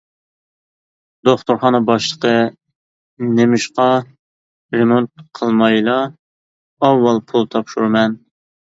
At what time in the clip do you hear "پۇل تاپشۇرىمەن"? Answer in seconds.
7.31-8.23